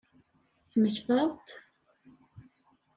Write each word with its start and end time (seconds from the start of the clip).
Temmektaḍ-d? 0.69 1.47